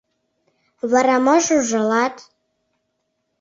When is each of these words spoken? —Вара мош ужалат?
—Вара 0.91 1.17
мош 1.25 1.45
ужалат? 1.57 2.15